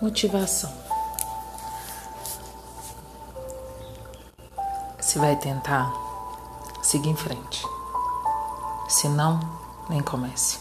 [0.00, 0.72] Motivação.
[5.00, 5.92] Se vai tentar,
[6.80, 7.66] siga em frente.
[8.88, 9.40] Se não,
[9.90, 10.60] nem comece.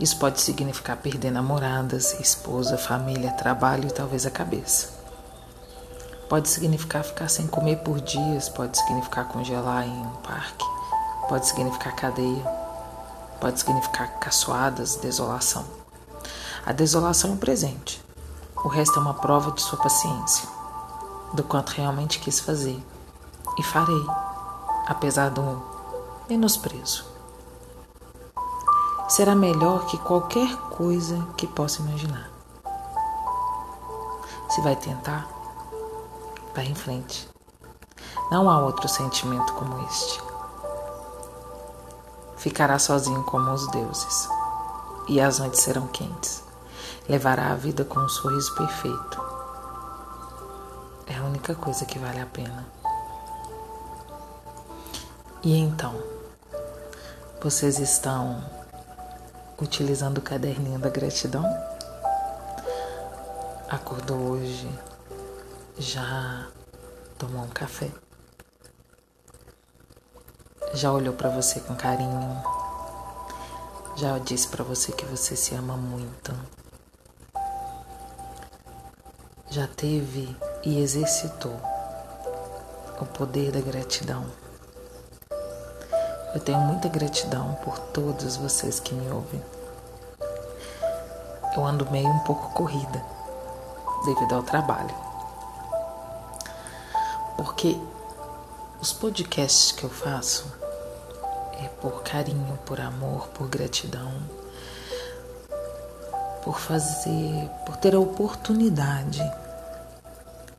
[0.00, 4.88] Isso pode significar perder namoradas, esposa, família, trabalho e talvez a cabeça.
[6.28, 10.64] Pode significar ficar sem comer por dias, pode significar congelar em um parque,
[11.28, 12.44] pode significar cadeia,
[13.40, 15.64] pode significar caçoadas, desolação.
[16.66, 18.04] A desolação é um presente.
[18.66, 20.48] O resto é uma prova de sua paciência,
[21.32, 22.84] do quanto realmente quis fazer.
[23.56, 24.04] E farei,
[24.88, 25.62] apesar do
[26.28, 27.04] menosprezo.
[29.08, 32.28] Será melhor que qualquer coisa que possa imaginar.
[34.50, 35.28] Se vai tentar,
[36.52, 37.28] vai em frente.
[38.32, 40.20] Não há outro sentimento como este.
[42.36, 44.28] Ficará sozinho como os deuses,
[45.06, 46.45] e as noites serão quentes
[47.08, 49.20] levará a vida com um sorriso perfeito.
[51.06, 52.66] É a única coisa que vale a pena.
[55.42, 55.94] E então,
[57.40, 58.44] vocês estão
[59.60, 61.44] utilizando o caderninho da gratidão?
[63.68, 64.68] Acordou hoje,
[65.78, 66.48] já
[67.18, 67.90] tomou um café?
[70.74, 72.42] Já olhou para você com carinho?
[73.96, 76.34] Já disse para você que você se ama muito?
[79.56, 81.58] Já teve e exercitou
[83.00, 84.26] o poder da gratidão.
[86.34, 89.42] Eu tenho muita gratidão por todos vocês que me ouvem.
[91.56, 93.02] Eu ando meio um pouco corrida
[94.04, 94.94] devido ao trabalho.
[97.38, 97.80] Porque
[98.78, 100.52] os podcasts que eu faço
[101.64, 104.12] é por carinho, por amor, por gratidão,
[106.44, 109.22] por fazer, por ter a oportunidade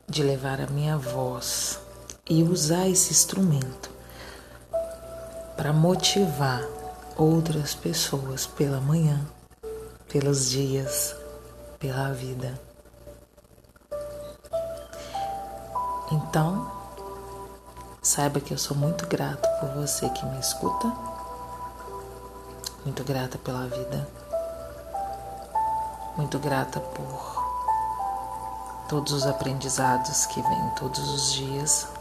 [0.08, 1.78] de levar a minha voz
[2.28, 3.90] e usar esse instrumento
[5.56, 6.62] para motivar
[7.16, 9.20] outras pessoas pela manhã,
[10.08, 11.14] pelos dias,
[11.78, 12.58] pela vida.
[16.10, 16.70] Então,
[18.00, 20.90] saiba que eu sou muito grato por você que me escuta,
[22.84, 24.08] muito grata pela vida,
[26.16, 27.37] muito grata por
[28.88, 31.97] todos os aprendizados que vêm todos os dias